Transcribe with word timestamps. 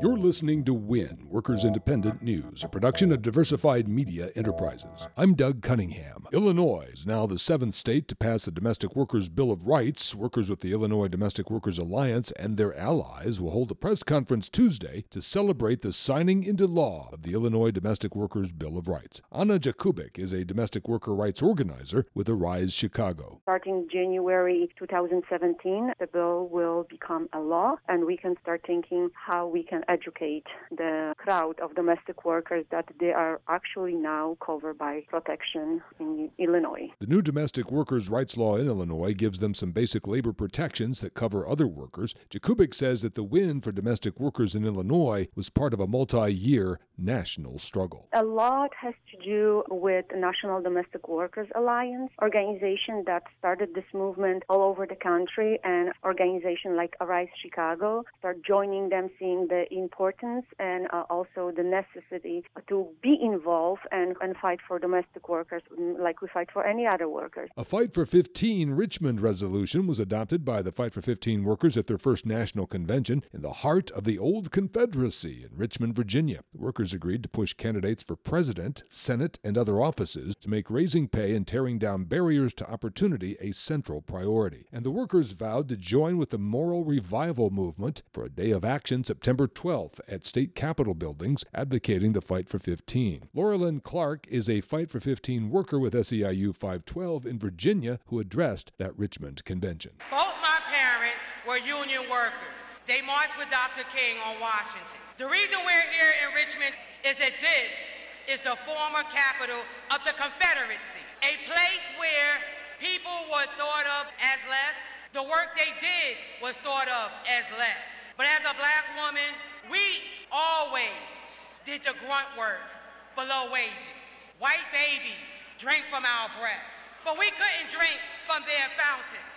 You're 0.00 0.16
listening 0.16 0.62
to 0.62 0.74
WIN, 0.74 1.26
Workers 1.28 1.64
Independent 1.64 2.22
News, 2.22 2.62
a 2.62 2.68
production 2.68 3.10
of 3.10 3.20
Diversified 3.20 3.88
Media 3.88 4.30
Enterprises. 4.36 5.08
I'm 5.16 5.34
Doug 5.34 5.60
Cunningham. 5.60 6.24
Illinois 6.32 6.86
is 6.92 7.04
now 7.04 7.26
the 7.26 7.36
seventh 7.36 7.74
state 7.74 8.06
to 8.06 8.14
pass 8.14 8.44
the 8.44 8.52
Domestic 8.52 8.94
Workers 8.94 9.28
Bill 9.28 9.50
of 9.50 9.66
Rights. 9.66 10.14
Workers 10.14 10.50
with 10.50 10.60
the 10.60 10.70
Illinois 10.70 11.08
Domestic 11.08 11.50
Workers 11.50 11.78
Alliance 11.78 12.30
and 12.32 12.56
their 12.56 12.78
allies 12.78 13.40
will 13.40 13.50
hold 13.50 13.72
a 13.72 13.74
press 13.74 14.04
conference 14.04 14.48
Tuesday 14.48 15.04
to 15.10 15.20
celebrate 15.20 15.82
the 15.82 15.92
signing 15.92 16.44
into 16.44 16.68
law 16.68 17.08
of 17.12 17.22
the 17.22 17.32
Illinois 17.32 17.72
Domestic 17.72 18.14
Workers 18.14 18.52
Bill 18.52 18.78
of 18.78 18.86
Rights. 18.86 19.20
Anna 19.32 19.58
Jakubik 19.58 20.16
is 20.16 20.32
a 20.32 20.44
domestic 20.44 20.86
worker 20.86 21.12
rights 21.12 21.42
organizer 21.42 22.06
with 22.14 22.28
Arise 22.28 22.72
Chicago. 22.72 23.40
Starting 23.42 23.88
January 23.90 24.68
2017, 24.78 25.92
the 25.98 26.06
bill 26.06 26.46
will 26.52 26.86
become 26.88 27.28
a 27.32 27.40
law, 27.40 27.74
and 27.88 28.04
we 28.04 28.16
can 28.16 28.36
start 28.42 28.62
thinking 28.64 29.10
how 29.14 29.48
we 29.48 29.64
can 29.64 29.82
educate 29.88 30.46
the 30.70 31.14
crowd 31.16 31.58
of 31.60 31.74
domestic 31.74 32.24
workers 32.24 32.64
that 32.70 32.86
they 33.00 33.12
are 33.12 33.40
actually 33.48 33.94
now 33.94 34.36
covered 34.44 34.78
by 34.78 35.02
protection 35.08 35.82
in 35.98 36.30
Illinois. 36.38 36.88
The 36.98 37.06
new 37.06 37.22
domestic 37.22 37.70
workers' 37.72 38.08
rights 38.08 38.36
law 38.36 38.56
in 38.56 38.66
Illinois 38.66 39.14
gives 39.14 39.38
them 39.38 39.54
some 39.54 39.72
basic 39.72 40.06
labor 40.06 40.32
protections 40.32 41.00
that 41.00 41.14
cover 41.14 41.48
other 41.48 41.66
workers. 41.66 42.14
Jakubik 42.30 42.74
says 42.74 43.02
that 43.02 43.14
the 43.14 43.22
win 43.22 43.60
for 43.60 43.72
domestic 43.72 44.20
workers 44.20 44.54
in 44.54 44.64
Illinois 44.64 45.28
was 45.34 45.50
part 45.50 45.72
of 45.72 45.80
a 45.80 45.86
multi 45.86 46.32
year 46.32 46.78
national 46.98 47.58
struggle. 47.58 48.08
A 48.12 48.22
lot 48.22 48.70
has 48.80 48.94
to 49.10 49.24
do 49.24 49.62
with 49.70 50.06
the 50.10 50.16
National 50.16 50.60
Domestic 50.60 51.08
Workers 51.08 51.48
Alliance 51.54 52.10
organization 52.20 53.04
that 53.06 53.22
started 53.38 53.74
this 53.74 53.84
movement 53.94 54.42
all 54.48 54.62
over 54.62 54.86
the 54.86 54.96
country 54.96 55.58
and 55.64 55.92
organization 56.04 56.76
like 56.76 56.94
Arise 57.00 57.28
Chicago 57.42 58.04
start 58.18 58.44
joining 58.44 58.88
them 58.88 59.08
seeing 59.18 59.46
the 59.48 59.64
importance 59.72 60.44
and 60.58 60.86
uh, 60.92 61.04
also 61.08 61.52
the 61.56 61.62
necessity 61.62 62.44
to 62.68 62.88
be 63.02 63.18
involved 63.20 63.82
and, 63.92 64.16
and 64.20 64.36
fight 64.36 64.58
for 64.66 64.78
domestic 64.78 65.28
workers 65.28 65.62
mm, 65.78 65.98
like 65.98 66.20
we 66.20 66.28
fight 66.28 66.48
for 66.52 66.66
any 66.66 66.86
other 66.86 67.08
workers. 67.08 67.50
A 67.56 67.64
Fight 67.64 67.92
for 67.92 68.06
15 68.06 68.70
Richmond 68.70 69.20
resolution 69.20 69.86
was 69.86 69.98
adopted 69.98 70.44
by 70.44 70.62
the 70.62 70.72
Fight 70.72 70.94
for 70.94 71.02
15 71.02 71.44
workers 71.44 71.76
at 71.76 71.86
their 71.86 71.98
first 71.98 72.26
national 72.26 72.66
convention 72.66 73.22
in 73.32 73.42
the 73.42 73.52
heart 73.52 73.90
of 73.92 74.04
the 74.04 74.18
old 74.18 74.50
Confederacy 74.50 75.44
in 75.44 75.56
Richmond, 75.56 75.94
Virginia. 75.94 76.40
The 76.52 76.58
workers 76.58 76.87
agreed 76.94 77.22
to 77.22 77.28
push 77.28 77.52
candidates 77.52 78.02
for 78.02 78.16
president, 78.16 78.82
senate, 78.88 79.38
and 79.42 79.56
other 79.56 79.80
offices 79.80 80.34
to 80.36 80.48
make 80.48 80.70
raising 80.70 81.08
pay 81.08 81.34
and 81.34 81.46
tearing 81.46 81.78
down 81.78 82.04
barriers 82.04 82.54
to 82.54 82.70
opportunity 82.70 83.36
a 83.40 83.52
central 83.52 84.00
priority. 84.00 84.66
And 84.72 84.84
the 84.84 84.90
workers 84.90 85.32
vowed 85.32 85.68
to 85.68 85.76
join 85.76 86.18
with 86.18 86.30
the 86.30 86.38
moral 86.38 86.84
revival 86.84 87.50
movement 87.50 88.02
for 88.12 88.24
a 88.24 88.30
day 88.30 88.50
of 88.50 88.64
action 88.64 89.04
September 89.04 89.46
12th 89.46 90.00
at 90.08 90.26
state 90.26 90.54
capitol 90.54 90.94
buildings 90.94 91.44
advocating 91.54 92.12
the 92.12 92.20
Fight 92.20 92.48
for 92.48 92.58
15. 92.58 93.28
Laura 93.34 93.56
Lynn 93.56 93.80
Clark 93.80 94.26
is 94.28 94.48
a 94.48 94.60
Fight 94.60 94.90
for 94.90 95.00
15 95.00 95.50
worker 95.50 95.78
with 95.78 95.94
SEIU 95.94 96.54
512 96.54 97.26
in 97.26 97.38
Virginia 97.38 98.00
who 98.06 98.20
addressed 98.20 98.72
that 98.78 98.98
Richmond 98.98 99.44
convention. 99.44 99.92
Both 100.10 100.34
my 100.42 100.58
parents 100.70 101.24
were 101.46 101.58
union 101.58 102.10
workers. 102.10 102.57
They 102.88 103.04
marched 103.04 103.36
with 103.36 103.52
Dr. 103.52 103.84
King 103.92 104.16
on 104.24 104.40
Washington. 104.40 104.96
The 105.20 105.28
reason 105.28 105.60
we're 105.60 105.88
here 105.92 106.12
in 106.24 106.32
Richmond 106.32 106.72
is 107.04 107.20
that 107.20 107.36
this 107.36 107.76
is 108.24 108.40
the 108.40 108.56
former 108.64 109.04
capital 109.12 109.60
of 109.92 110.00
the 110.08 110.16
Confederacy, 110.16 111.04
a 111.20 111.36
place 111.44 111.84
where 112.00 112.40
people 112.80 113.28
were 113.28 113.44
thought 113.60 113.84
of 114.00 114.08
as 114.24 114.40
less. 114.48 114.80
The 115.12 115.20
work 115.20 115.52
they 115.52 115.76
did 115.84 116.16
was 116.40 116.56
thought 116.64 116.88
of 116.88 117.12
as 117.28 117.44
less. 117.60 117.92
But 118.16 118.24
as 118.24 118.40
a 118.48 118.56
black 118.56 118.88
woman, 118.96 119.36
we 119.68 120.00
always 120.32 121.52
did 121.68 121.84
the 121.84 121.92
grunt 122.00 122.32
work 122.40 122.64
for 123.12 123.28
low 123.28 123.52
wages. 123.52 124.00
White 124.40 124.64
babies 124.72 125.44
drank 125.60 125.84
from 125.92 126.08
our 126.08 126.32
breasts, 126.40 126.72
but 127.04 127.20
we 127.20 127.28
couldn't 127.36 127.68
drink 127.68 128.00
from 128.24 128.48
their 128.48 128.72
fountains. 128.80 129.28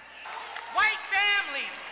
White 0.72 1.03
families 1.11 1.91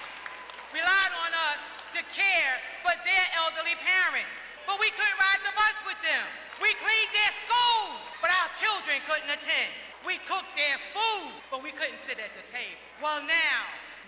relied 0.73 1.13
on 1.25 1.31
us 1.33 1.61
to 1.97 1.98
care 2.13 2.55
for 2.81 2.93
their 3.05 3.25
elderly 3.37 3.77
parents. 3.79 4.39
But 4.65 4.77
we 4.81 4.89
couldn't 4.93 5.17
ride 5.17 5.41
the 5.45 5.53
bus 5.53 5.77
with 5.85 5.99
them. 6.05 6.25
We 6.61 6.73
cleaned 6.77 7.13
their 7.13 7.33
school, 7.45 7.97
but 8.21 8.29
our 8.29 8.49
children 8.53 9.01
couldn't 9.07 9.31
attend. 9.31 9.71
We 10.05 10.19
cooked 10.25 10.53
their 10.55 10.77
food, 10.93 11.33
but 11.49 11.63
we 11.63 11.71
couldn't 11.71 11.99
sit 12.05 12.19
at 12.21 12.31
the 12.35 12.45
table. 12.47 12.79
Well, 13.01 13.21
now 13.23 13.59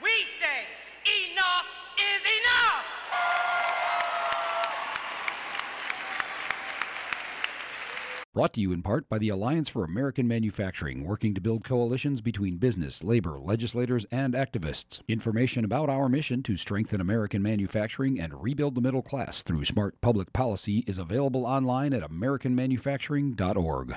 we 0.01 0.13
say 0.39 0.67
enough. 1.31 1.67
Brought 8.33 8.53
to 8.53 8.61
you 8.61 8.71
in 8.71 8.81
part 8.81 9.09
by 9.09 9.17
the 9.17 9.27
Alliance 9.27 9.67
for 9.67 9.83
American 9.83 10.25
Manufacturing, 10.25 11.03
working 11.03 11.33
to 11.33 11.41
build 11.41 11.65
coalitions 11.65 12.21
between 12.21 12.55
business, 12.55 13.03
labor, 13.03 13.37
legislators, 13.37 14.05
and 14.09 14.33
activists. 14.33 15.01
Information 15.09 15.65
about 15.65 15.89
our 15.89 16.07
mission 16.07 16.41
to 16.43 16.55
strengthen 16.55 17.01
American 17.01 17.41
manufacturing 17.41 18.21
and 18.21 18.41
rebuild 18.41 18.75
the 18.75 18.81
middle 18.81 19.01
class 19.01 19.41
through 19.41 19.65
smart 19.65 19.99
public 19.99 20.31
policy 20.31 20.85
is 20.87 20.97
available 20.97 21.45
online 21.45 21.91
at 21.91 22.09
AmericanManufacturing.org. 22.09 23.95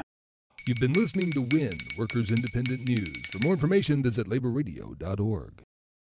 You've 0.67 0.81
been 0.81 0.95
listening 0.95 1.31
to 1.31 1.43
WIN, 1.53 1.79
Workers 1.97 2.33
Independent 2.33 2.89
News. 2.89 3.27
For 3.31 3.39
more 3.39 3.53
information, 3.53 4.03
visit 4.03 4.27
laborradio.org. 4.27 5.63